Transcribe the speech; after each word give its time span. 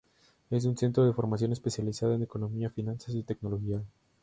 Es 0.49 0.65
un 0.65 0.79
centro 0.79 1.05
de 1.05 1.13
formación 1.13 1.51
especializada 1.51 2.15
en 2.15 2.23
economía, 2.23 2.71
finanzas 2.71 3.13
y 3.13 3.21
tecnología. 3.21 3.83